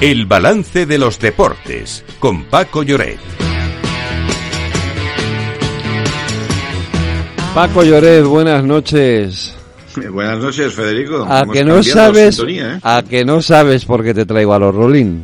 El 0.00 0.26
balance 0.26 0.84
de 0.86 0.98
los 0.98 1.18
deportes 1.18 2.04
con 2.18 2.44
Paco 2.44 2.82
Lloret. 2.82 3.18
Paco 7.54 7.82
Lloret, 7.82 8.24
buenas 8.24 8.62
noches. 8.62 9.54
Buenas 10.12 10.38
noches, 10.38 10.74
Federico. 10.74 11.24
A 11.26 11.40
Hemos 11.40 11.54
que 11.56 11.64
no 11.64 11.82
sabes, 11.82 12.34
sintonía, 12.36 12.74
¿eh? 12.74 12.80
a 12.82 13.02
que 13.08 13.24
no 13.24 13.40
sabes 13.40 13.86
por 13.86 14.04
qué 14.04 14.12
te 14.12 14.26
traigo 14.26 14.52
a 14.52 14.58
los 14.58 14.74
Rolling. 14.74 15.22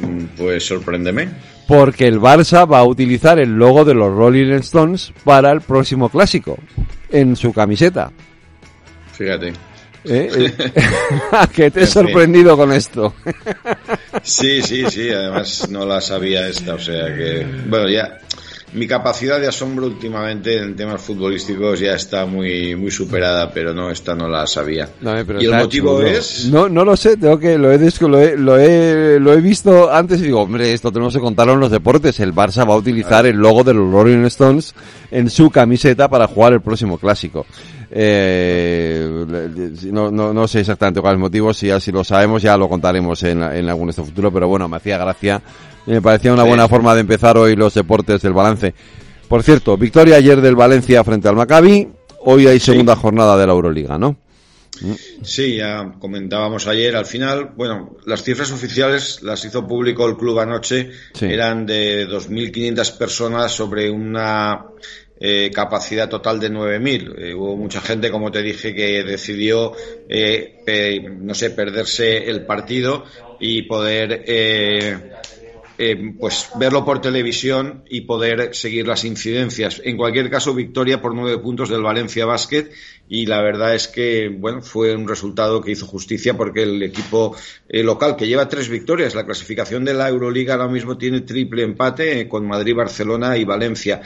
Mm, 0.00 0.24
Pues 0.36 0.66
sorpréndeme. 0.66 1.28
Porque 1.66 2.06
el 2.06 2.20
Barça 2.20 2.70
va 2.70 2.80
a 2.80 2.84
utilizar 2.84 3.38
el 3.38 3.50
logo 3.56 3.84
de 3.84 3.94
los 3.94 4.14
Rolling 4.14 4.52
Stones 4.56 5.12
para 5.24 5.52
el 5.52 5.62
próximo 5.62 6.08
clásico 6.10 6.58
en 7.10 7.36
su 7.36 7.52
camiseta. 7.54 8.10
Fíjate. 9.12 9.52
¿Eh? 10.04 10.52
¿A 11.32 11.46
que 11.54 11.70
te 11.70 11.82
he 11.82 11.86
sorprendido 11.86 12.56
con 12.56 12.72
esto? 12.72 13.14
Sí, 14.22 14.62
sí, 14.62 14.84
sí. 14.88 15.10
Además 15.10 15.68
no 15.70 15.84
la 15.84 16.00
sabía 16.00 16.48
esta. 16.48 16.74
O 16.74 16.78
sea 16.78 17.06
que, 17.14 17.46
bueno, 17.68 17.88
ya 17.88 18.18
mi 18.72 18.86
capacidad 18.86 19.40
de 19.40 19.48
asombro 19.48 19.86
últimamente 19.86 20.56
en 20.56 20.76
temas 20.76 21.00
futbolísticos 21.00 21.80
ya 21.80 21.94
está 21.94 22.24
muy, 22.24 22.76
muy 22.76 22.90
superada, 22.90 23.50
pero 23.52 23.74
no, 23.74 23.90
esta 23.90 24.14
no 24.14 24.28
la 24.28 24.46
sabía. 24.46 24.88
No, 25.00 25.16
eh, 25.16 25.24
pero 25.24 25.42
y 25.42 25.46
el 25.46 25.54
motivo 25.54 25.98
chulo. 25.98 26.06
es. 26.08 26.46
No, 26.46 26.68
no 26.68 26.84
lo 26.84 26.96
sé, 26.96 27.16
tengo 27.16 27.38
que, 27.38 27.58
lo 27.58 27.72
he, 27.72 27.78
lo 27.78 28.20
he, 28.20 28.36
lo 28.36 28.58
he, 28.58 29.20
lo 29.20 29.32
he 29.32 29.40
visto 29.40 29.92
antes 29.92 30.20
y 30.20 30.24
digo, 30.24 30.42
hombre, 30.42 30.72
esto 30.72 30.92
tenemos 30.92 31.14
que 31.14 31.20
contarlo 31.20 31.54
en 31.54 31.60
los 31.60 31.70
deportes. 31.70 32.20
El 32.20 32.32
Barça 32.32 32.68
va 32.68 32.74
a 32.74 32.78
utilizar 32.78 33.26
el 33.26 33.36
logo 33.36 33.64
de 33.64 33.74
los 33.74 33.90
Rolling 33.90 34.24
Stones 34.26 34.74
en 35.10 35.30
su 35.30 35.50
camiseta 35.50 36.08
para 36.08 36.28
jugar 36.28 36.52
el 36.52 36.60
próximo 36.60 36.96
clásico. 36.96 37.46
Eh, 37.92 39.26
no, 39.92 40.10
no, 40.10 40.32
no 40.32 40.48
sé 40.48 40.60
exactamente 40.60 41.00
cuál 41.00 41.14
es 41.14 41.16
el 41.16 41.20
motivo, 41.20 41.52
si 41.52 41.68
si 41.80 41.90
lo 41.92 42.04
sabemos 42.04 42.40
ya 42.42 42.56
lo 42.56 42.68
contaremos 42.68 43.22
en, 43.24 43.42
en 43.42 43.68
algún 43.68 43.90
este 43.90 44.02
futuro, 44.02 44.32
pero 44.32 44.46
bueno, 44.48 44.68
me 44.68 44.76
hacía 44.76 44.96
gracia 44.98 45.42
me 45.86 46.00
parecía 46.02 46.32
una 46.32 46.42
Sí. 46.42 46.48
buena 46.48 46.68
forma 46.68 46.94
de 46.94 47.00
empezar 47.00 47.36
hoy 47.36 47.56
los 47.56 47.74
deportes 47.74 48.22
del 48.22 48.32
balance. 48.32 48.74
Por 49.28 49.42
cierto, 49.42 49.76
victoria 49.76 50.16
ayer 50.16 50.40
del 50.40 50.54
Valencia 50.54 51.02
frente 51.04 51.26
al 51.28 51.36
Maccabi, 51.36 51.88
hoy 52.24 52.46
hay 52.46 52.60
segunda 52.60 52.94
jornada 52.96 53.36
de 53.36 53.46
la 53.46 53.52
Euroliga, 53.54 53.98
¿no? 53.98 54.16
Sí, 55.22 55.56
ya 55.56 55.92
comentábamos 55.98 56.66
ayer. 56.66 56.96
Al 56.96 57.06
final, 57.06 57.50
bueno, 57.56 57.96
las 58.06 58.22
cifras 58.22 58.50
oficiales 58.52 59.20
las 59.22 59.44
hizo 59.44 59.66
público 59.66 60.06
el 60.06 60.16
club 60.16 60.38
anoche. 60.38 60.90
Sí. 61.14 61.26
Eran 61.26 61.66
de 61.66 62.06
2.500 62.08 62.96
personas 62.96 63.52
sobre 63.52 63.90
una 63.90 64.64
eh, 65.20 65.50
capacidad 65.54 66.08
total 66.08 66.40
de 66.40 66.50
9.000. 66.50 67.14
Eh, 67.18 67.34
hubo 67.34 67.56
mucha 67.56 67.80
gente, 67.82 68.10
como 68.10 68.32
te 68.32 68.42
dije, 68.42 68.74
que 68.74 69.04
decidió, 69.04 69.72
eh, 70.08 70.62
eh, 70.66 71.00
no 71.02 71.34
sé, 71.34 71.50
perderse 71.50 72.28
el 72.30 72.46
partido 72.46 73.04
y 73.38 73.62
poder 73.62 74.24
eh, 75.82 76.12
pues 76.20 76.50
verlo 76.56 76.84
por 76.84 77.00
televisión 77.00 77.84
y 77.88 78.02
poder 78.02 78.54
seguir 78.54 78.86
las 78.86 79.02
incidencias. 79.04 79.80
En 79.82 79.96
cualquier 79.96 80.28
caso, 80.28 80.52
victoria 80.52 81.00
por 81.00 81.14
nueve 81.14 81.38
puntos 81.38 81.70
del 81.70 81.80
Valencia 81.80 82.26
Basket 82.26 82.68
y 83.08 83.24
la 83.24 83.40
verdad 83.40 83.74
es 83.74 83.88
que 83.88 84.28
bueno 84.28 84.60
fue 84.60 84.94
un 84.94 85.08
resultado 85.08 85.62
que 85.62 85.72
hizo 85.72 85.86
justicia 85.86 86.36
porque 86.36 86.64
el 86.64 86.82
equipo 86.82 87.34
eh, 87.66 87.82
local 87.82 88.14
que 88.14 88.28
lleva 88.28 88.46
tres 88.46 88.68
victorias, 88.68 89.14
la 89.14 89.24
clasificación 89.24 89.82
de 89.86 89.94
la 89.94 90.10
Euroliga 90.10 90.52
ahora 90.54 90.68
mismo 90.68 90.98
tiene 90.98 91.22
triple 91.22 91.62
empate 91.62 92.20
eh, 92.20 92.28
con 92.28 92.46
Madrid, 92.46 92.76
Barcelona 92.76 93.38
y 93.38 93.44
Valencia. 93.46 94.02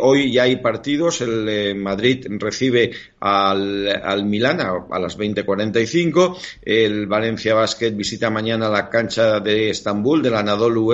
Hoy 0.00 0.30
ya 0.30 0.42
hay 0.42 0.56
partidos, 0.56 1.22
el 1.22 1.74
Madrid 1.76 2.26
recibe 2.38 2.90
al, 3.20 3.88
al 3.88 4.26
Milán 4.26 4.60
a, 4.60 4.72
a 4.90 4.98
las 4.98 5.18
20:45, 5.18 6.36
el 6.62 7.06
Valencia 7.06 7.54
Basket 7.54 7.92
visita 7.92 8.28
mañana 8.28 8.68
la 8.68 8.90
cancha 8.90 9.40
de 9.40 9.70
Estambul 9.70 10.22
del 10.22 10.34
Anadolu 10.34 10.92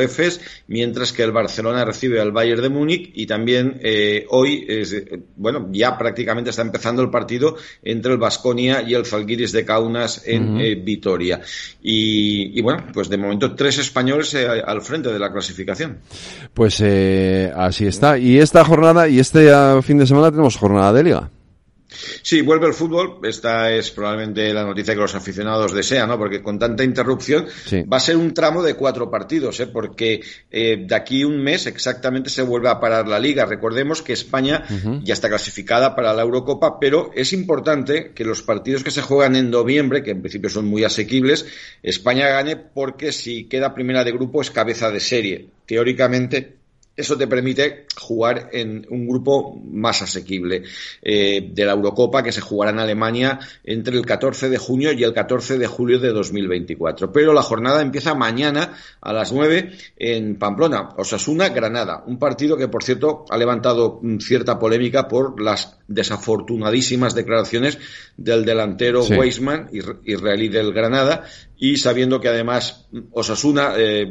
Mientras 0.66 1.12
que 1.12 1.22
el 1.22 1.32
Barcelona 1.32 1.84
recibe 1.84 2.20
al 2.20 2.32
Bayern 2.32 2.62
de 2.62 2.68
Múnich 2.68 3.10
y 3.14 3.26
también 3.26 3.78
eh, 3.82 4.26
hoy 4.28 4.64
es, 4.68 4.92
eh, 4.92 5.20
bueno 5.36 5.68
ya 5.72 5.96
prácticamente 5.96 6.50
está 6.50 6.62
empezando 6.62 7.02
el 7.02 7.10
partido 7.10 7.56
entre 7.82 8.12
el 8.12 8.18
Basconia 8.18 8.82
y 8.82 8.94
el 8.94 9.06
Zalgiris 9.06 9.52
de 9.52 9.64
Kaunas 9.64 10.22
en 10.26 10.60
eh, 10.60 10.74
Vitoria 10.74 11.40
y, 11.82 12.58
y 12.58 12.62
bueno 12.62 12.86
pues 12.92 13.08
de 13.08 13.18
momento 13.18 13.54
tres 13.54 13.78
españoles 13.78 14.34
eh, 14.34 14.46
al 14.46 14.82
frente 14.82 15.12
de 15.12 15.18
la 15.18 15.32
clasificación. 15.32 15.98
Pues 16.54 16.80
así 16.80 17.86
está. 17.86 18.18
Y 18.18 18.38
esta 18.38 18.64
jornada 18.64 19.08
y 19.08 19.18
este 19.18 19.52
ah, 19.52 19.80
fin 19.82 19.98
de 19.98 20.06
semana 20.06 20.30
tenemos 20.30 20.56
jornada 20.56 20.92
de 20.92 21.04
liga. 21.04 21.30
Sí, 22.22 22.40
vuelve 22.42 22.66
el 22.66 22.74
fútbol. 22.74 23.18
Esta 23.24 23.72
es 23.72 23.90
probablemente 23.90 24.52
la 24.52 24.64
noticia 24.64 24.94
que 24.94 25.00
los 25.00 25.14
aficionados 25.14 25.72
desean, 25.72 26.08
¿no? 26.08 26.18
Porque 26.18 26.42
con 26.42 26.58
tanta 26.58 26.84
interrupción 26.84 27.46
Sí. 27.66 27.82
va 27.82 27.96
a 27.96 28.00
ser 28.00 28.16
un 28.16 28.32
tramo 28.32 28.62
de 28.62 28.74
cuatro 28.74 29.10
partidos, 29.10 29.60
¿eh? 29.60 29.66
Porque 29.66 30.20
eh, 30.50 30.84
de 30.86 30.94
aquí 30.94 31.24
un 31.24 31.42
mes 31.42 31.66
exactamente 31.66 32.30
se 32.30 32.42
vuelve 32.42 32.68
a 32.68 32.80
parar 32.80 33.08
la 33.08 33.18
liga. 33.18 33.44
Recordemos 33.46 34.02
que 34.02 34.12
España 34.12 34.64
ya 35.02 35.14
está 35.14 35.28
clasificada 35.28 35.94
para 35.94 36.12
la 36.12 36.22
Eurocopa, 36.22 36.78
pero 36.78 37.10
es 37.14 37.32
importante 37.32 38.12
que 38.14 38.24
los 38.24 38.42
partidos 38.42 38.84
que 38.84 38.90
se 38.90 39.02
juegan 39.02 39.36
en 39.36 39.50
noviembre, 39.50 40.02
que 40.02 40.10
en 40.10 40.20
principio 40.20 40.50
son 40.50 40.66
muy 40.66 40.84
asequibles, 40.84 41.46
España 41.82 42.28
gane 42.28 42.56
porque 42.56 43.12
si 43.12 43.44
queda 43.44 43.74
primera 43.74 44.04
de 44.04 44.12
grupo 44.12 44.40
es 44.42 44.50
cabeza 44.50 44.90
de 44.90 45.00
serie. 45.00 45.48
Teóricamente 45.66 46.59
eso 47.00 47.16
te 47.16 47.26
permite 47.26 47.86
jugar 47.96 48.50
en 48.52 48.86
un 48.90 49.06
grupo 49.06 49.56
más 49.56 50.02
asequible 50.02 50.62
eh, 51.02 51.50
de 51.52 51.64
la 51.64 51.72
Eurocopa 51.72 52.22
que 52.22 52.32
se 52.32 52.40
jugará 52.40 52.70
en 52.70 52.78
Alemania 52.78 53.38
entre 53.64 53.96
el 53.96 54.06
14 54.06 54.48
de 54.48 54.58
junio 54.58 54.92
y 54.92 55.02
el 55.02 55.12
14 55.12 55.58
de 55.58 55.66
julio 55.66 55.98
de 55.98 56.10
2024. 56.10 57.12
Pero 57.12 57.32
la 57.32 57.42
jornada 57.42 57.82
empieza 57.82 58.14
mañana 58.14 58.74
a 59.00 59.12
las 59.12 59.32
9 59.32 59.72
en 59.96 60.36
Pamplona, 60.36 60.90
Osasuna, 60.96 61.48
Granada. 61.48 62.04
Un 62.06 62.18
partido 62.18 62.56
que, 62.56 62.68
por 62.68 62.84
cierto, 62.84 63.24
ha 63.28 63.36
levantado 63.36 63.98
mm, 64.02 64.18
cierta 64.18 64.58
polémica 64.58 65.08
por 65.08 65.40
las 65.40 65.78
desafortunadísimas 65.88 67.14
declaraciones 67.14 67.78
del 68.16 68.44
delantero 68.44 69.02
Sí. 69.02 69.14
Weisman, 69.14 69.70
israelí 70.04 70.48
del 70.48 70.72
Granada, 70.72 71.24
y 71.62 71.76
sabiendo 71.76 72.18
que 72.18 72.28
además 72.28 72.86
Osasuna, 73.12 73.74
eh, 73.76 74.06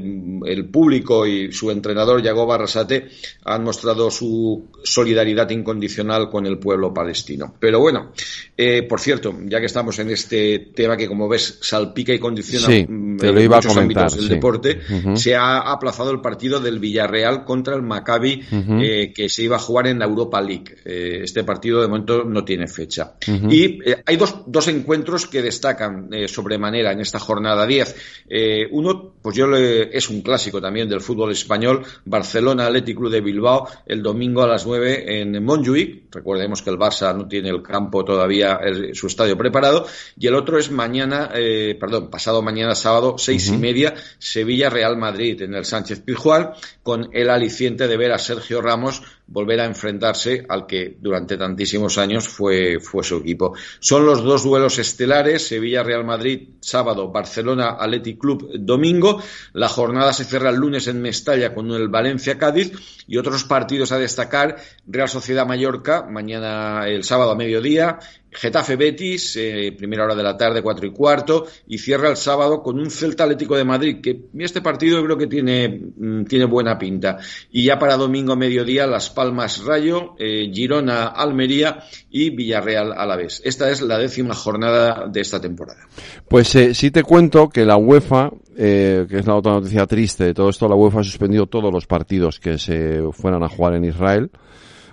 el 0.45 0.69
público 0.69 1.25
y 1.25 1.51
su 1.51 1.71
entrenador 1.71 2.21
Yagoba 2.21 2.55
Arrasate 2.55 3.09
han 3.43 3.63
mostrado 3.63 4.11
su 4.11 4.67
solidaridad 4.83 5.49
incondicional 5.49 6.29
con 6.29 6.45
el 6.45 6.59
pueblo 6.59 6.93
palestino. 6.93 7.55
Pero 7.59 7.79
bueno, 7.79 8.11
eh, 8.55 8.83
por 8.83 8.99
cierto, 8.99 9.35
ya 9.45 9.59
que 9.59 9.65
estamos 9.65 9.97
en 9.97 10.11
este 10.11 10.59
tema 10.75 10.95
que 10.95 11.07
como 11.07 11.27
ves 11.27 11.57
salpica 11.61 12.13
y 12.13 12.19
condiciona 12.19 12.67
Sí, 12.67 12.85
mm, 12.87 13.17
te 13.17 13.31
lo 13.31 13.41
iba 13.41 13.55
a 13.55 13.59
muchos 13.59 13.73
comentar, 13.73 14.03
ámbitos 14.03 14.19
del 14.19 14.27
sí. 14.27 14.35
deporte, 14.35 14.81
se 15.15 15.35
ha 15.35 15.57
aplazado 15.57 16.11
el 16.11 16.21
partido 16.21 16.59
del 16.59 16.77
Villarreal 16.77 17.45
contra 17.45 17.75
el 17.75 17.81
Maccabi 17.81 18.43
eh, 18.51 19.11
que 19.11 19.27
se 19.27 19.41
iba 19.41 19.55
a 19.55 19.59
jugar 19.59 19.87
en 19.87 19.97
la 19.97 20.05
Europa 20.05 20.39
League. 20.39 20.75
Eh, 20.85 21.21
este 21.23 21.43
partido 21.43 21.81
de 21.81 21.87
momento 21.87 22.23
no 22.23 22.45
tiene 22.45 22.67
fecha. 22.67 23.15
Y 23.49 23.79
hay 24.05 24.17
dos, 24.17 24.43
dos 24.45 24.67
encuentros 24.67 25.25
que 25.25 25.41
destacan 25.41 26.09
sobremanera 26.27 26.91
en 26.91 26.99
esta 26.99 27.17
jornada 27.17 27.38
10. 27.39 27.95
Eh, 28.29 28.67
uno, 28.71 29.13
pues 29.21 29.35
yo 29.35 29.47
le- 29.47 29.95
es 29.95 30.09
un 30.09 30.21
clásico 30.21 30.61
también 30.61 30.87
del 30.87 31.01
fútbol 31.01 31.31
español, 31.31 31.83
Barcelona 32.05 32.67
Athletic 32.67 32.97
Club 32.97 33.11
de 33.11 33.21
Bilbao, 33.21 33.67
el 33.85 34.03
domingo 34.03 34.43
a 34.43 34.47
las 34.47 34.65
9 34.65 35.19
en 35.21 35.43
Montjuic. 35.43 36.13
Recordemos 36.13 36.61
que 36.61 36.69
el 36.69 36.77
Barça 36.77 37.15
no 37.15 37.27
tiene 37.27 37.49
el 37.49 37.61
campo 37.63 38.03
todavía, 38.05 38.59
el- 38.63 38.95
su 38.95 39.07
estadio 39.07 39.37
preparado. 39.37 39.87
Y 40.17 40.27
el 40.27 40.35
otro 40.35 40.57
es 40.59 40.69
mañana, 40.71 41.31
eh, 41.33 41.75
perdón, 41.79 42.09
pasado 42.09 42.41
mañana 42.41 42.75
sábado, 42.75 43.15
seis 43.17 43.47
y 43.49 43.57
media, 43.57 43.93
Sevilla 44.19 44.69
Real 44.69 44.97
Madrid 44.97 45.41
en 45.41 45.55
el 45.55 45.65
Sánchez 45.65 46.01
Pizjuán, 46.01 46.51
con 46.83 47.09
el 47.13 47.29
aliciente 47.29 47.87
de 47.87 47.97
ver 47.97 48.11
a 48.11 48.19
Sergio 48.19 48.61
Ramos 48.61 49.01
volver 49.31 49.59
a 49.59 49.65
enfrentarse 49.65 50.45
al 50.49 50.65
que 50.65 50.97
durante 50.99 51.37
tantísimos 51.37 51.97
años 51.97 52.27
fue, 52.27 52.79
fue 52.79 53.03
su 53.03 53.17
equipo. 53.17 53.53
Son 53.79 54.05
los 54.05 54.23
dos 54.23 54.43
duelos 54.43 54.79
estelares, 54.79 55.47
Sevilla-Real 55.47 56.03
Madrid 56.03 56.49
sábado, 56.59 57.11
Barcelona 57.11 57.77
Athletic 57.79 58.19
Club 58.19 58.51
domingo. 58.59 59.21
La 59.53 59.69
jornada 59.69 60.13
se 60.13 60.25
cierra 60.25 60.49
el 60.49 60.55
lunes 60.55 60.87
en 60.87 61.01
Mestalla 61.01 61.53
con 61.53 61.71
el 61.71 61.89
Valencia-Cádiz 61.89 62.71
y 63.07 63.17
otros 63.17 63.43
partidos 63.43 63.91
a 63.91 63.99
destacar, 63.99 64.57
Real 64.87 65.09
Sociedad 65.09 65.47
Mallorca, 65.47 66.05
mañana 66.09 66.87
el 66.87 67.03
sábado 67.03 67.31
a 67.31 67.35
mediodía, 67.35 67.99
Getafe 68.31 68.75
Betis, 68.75 69.35
eh, 69.37 69.73
primera 69.77 70.03
hora 70.03 70.15
de 70.15 70.23
la 70.23 70.37
tarde, 70.37 70.61
cuatro 70.61 70.85
y 70.85 70.91
cuarto, 70.91 71.47
y 71.67 71.77
cierra 71.77 72.09
el 72.09 72.17
sábado 72.17 72.61
con 72.61 72.79
un 72.79 72.91
Celta 72.91 73.23
Atlético 73.23 73.55
de 73.55 73.63
Madrid, 73.63 73.97
que 74.01 74.25
este 74.37 74.61
partido 74.61 75.03
creo 75.03 75.17
que 75.17 75.27
tiene, 75.27 75.67
mm, 75.97 76.25
tiene 76.25 76.45
buena 76.45 76.77
pinta. 76.77 77.17
Y 77.51 77.65
ya 77.65 77.79
para 77.79 77.97
domingo 77.97 78.35
mediodía, 78.35 78.85
Las 78.87 79.09
Palmas 79.09 79.63
Rayo, 79.63 80.15
eh, 80.19 80.49
Girona 80.53 81.07
Almería 81.07 81.83
y 82.09 82.29
Villarreal 82.29 82.93
Alavés. 82.93 83.41
Esta 83.43 83.69
es 83.69 83.81
la 83.81 83.97
décima 83.97 84.35
jornada 84.35 85.07
de 85.07 85.21
esta 85.21 85.39
temporada. 85.39 85.79
Pues 86.27 86.53
eh, 86.55 86.73
sí 86.73 86.91
te 86.91 87.03
cuento 87.03 87.49
que 87.49 87.65
la 87.65 87.77
UEFA, 87.77 88.31
eh, 88.57 89.05
que 89.09 89.19
es 89.19 89.25
la 89.25 89.35
otra 89.35 89.53
noticia 89.53 89.85
triste 89.85 90.25
de 90.25 90.33
todo 90.33 90.49
esto, 90.49 90.67
la 90.67 90.75
UEFA 90.75 91.01
ha 91.01 91.03
suspendido 91.03 91.47
todos 91.47 91.73
los 91.73 91.85
partidos 91.87 92.39
que 92.39 92.57
se 92.57 93.01
fueran 93.11 93.43
a 93.43 93.49
jugar 93.49 93.75
en 93.75 93.85
Israel, 93.85 94.29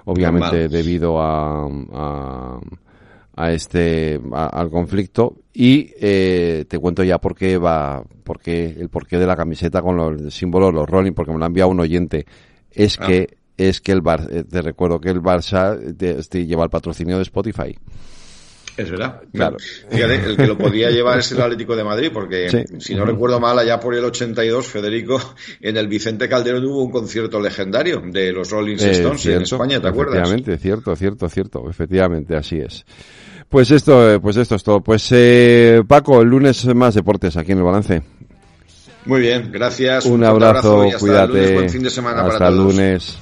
obviamente 0.05 0.63
Normal. 0.63 0.71
debido 0.71 1.21
a, 1.21 1.67
a, 1.67 2.61
a 3.37 3.53
este 3.53 4.19
al 4.33 4.71
conflicto 4.71 5.37
y 5.53 5.91
eh, 6.01 6.65
te 6.69 6.79
cuento 6.79 7.05
ya 7.05 7.19
por 7.19 7.35
qué 7.35 7.59
va 7.59 8.03
por 8.25 8.41
qué 8.41 8.67
el 8.79 8.89
porqué 8.89 9.19
de 9.19 9.27
la 9.27 9.37
camiseta 9.37 9.83
con 9.83 9.97
los, 9.97 10.21
el 10.21 10.33
símbolo 10.33 10.67
de 10.67 10.73
los 10.73 10.89
Rolling 10.89 11.13
porque 11.13 11.33
me 11.33 11.39
lo 11.39 11.45
ha 11.45 11.49
enviado 11.49 11.71
un 11.71 11.81
oyente 11.81 12.25
es 12.71 12.99
Ah. 13.01 13.07
que 13.07 13.37
es 13.59 13.81
que 13.81 13.93
el 13.93 14.01
Bar 14.03 14.27
eh, 14.31 14.45
te 14.45 14.61
recuerdo 14.63 15.01
que 15.01 15.11
el 15.11 15.23
Barça 15.23 15.79
te- 15.97 16.15
te 16.23 16.47
lleva 16.47 16.65
el 16.65 16.71
patrocinio 16.71 17.17
de 17.17 17.23
Spotify 17.23 17.77
Es 18.77 18.91
verdad. 18.91 19.23
Claro. 19.33 19.57
Fíjate, 19.91 20.15
el 20.27 20.37
que 20.37 20.47
lo 20.47 20.59
podía 20.59 20.91
llevar 20.91 21.19
es 21.19 21.33
el 21.33 21.41
Atlético 21.41 21.75
de 21.75 21.83
Madrid, 21.85 22.11
porque 22.13 22.49
Sí. 22.51 22.65
si 22.79 22.95
no 22.95 23.05
recuerdo 23.07 23.41
mal, 23.41 23.59
allá 23.59 23.81
por 23.81 23.95
el 23.95 24.05
82, 24.05 24.67
Federico, 24.67 25.19
en 25.61 25.77
el 25.77 25.89
Vicente 25.89 26.29
Calderón 26.29 26.65
hubo 26.67 26.83
un 26.85 26.91
concierto 26.91 27.41
legendario 27.41 28.03
de 28.05 28.33
los 28.33 28.51
Rolling 28.51 28.77
Eh, 28.79 28.91
Stones 28.91 29.25
en 29.27 29.43
España, 29.43 29.81
¿te 29.81 29.89
acuerdas? 29.89 30.17
Efectivamente, 30.17 30.59
cierto, 30.59 30.95
cierto, 30.97 31.29
cierto, 31.29 31.71
efectivamente, 31.71 32.37
así 32.37 32.59
es. 32.59 32.85
Pues 33.49 33.71
esto, 33.71 34.21
pues 34.21 34.37
esto 34.37 34.57
es 34.57 34.63
todo. 34.65 34.81
Pues 34.81 35.07
eh, 35.13 35.81
Paco, 35.87 36.21
el 36.21 36.29
lunes 36.29 36.65
más 36.75 36.95
deportes 36.95 37.37
aquí 37.37 37.53
en 37.53 37.59
el 37.59 37.65
balance. 37.65 38.03
Muy 39.05 39.21
bien, 39.21 39.51
gracias. 39.53 40.05
Un 40.05 40.19
fuerte 40.19 40.27
abrazo, 40.47 40.85
y 40.85 40.89
hasta 40.89 40.97
el 40.97 41.01
cuídate. 41.01 41.29
lunes. 41.33 41.53
Buen 41.55 41.71
fin 41.71 41.83
de 41.85 41.91
semana 41.91 42.23
Hasta 42.23 42.33
para 42.39 42.49
el 42.51 42.57
todos. 42.57 42.75
lunes. 42.75 43.19